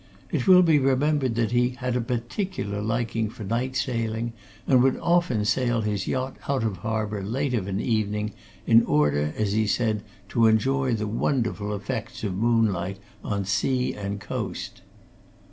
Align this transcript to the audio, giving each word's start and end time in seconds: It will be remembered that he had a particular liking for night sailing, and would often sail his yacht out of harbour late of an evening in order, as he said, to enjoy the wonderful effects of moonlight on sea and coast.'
It 0.31 0.47
will 0.47 0.63
be 0.63 0.79
remembered 0.79 1.35
that 1.35 1.51
he 1.51 1.69
had 1.77 1.95
a 1.95 2.01
particular 2.01 2.81
liking 2.81 3.29
for 3.29 3.43
night 3.43 3.75
sailing, 3.75 4.33
and 4.65 4.81
would 4.81 4.97
often 4.97 5.45
sail 5.45 5.81
his 5.81 6.07
yacht 6.07 6.37
out 6.49 6.63
of 6.63 6.77
harbour 6.77 7.21
late 7.21 7.53
of 7.53 7.67
an 7.67 7.79
evening 7.79 8.33
in 8.65 8.81
order, 8.85 9.31
as 9.37 9.51
he 9.51 9.67
said, 9.67 10.01
to 10.29 10.47
enjoy 10.47 10.95
the 10.95 11.05
wonderful 11.05 11.75
effects 11.75 12.23
of 12.23 12.33
moonlight 12.35 12.97
on 13.23 13.45
sea 13.45 13.93
and 13.93 14.19
coast.' 14.19 14.81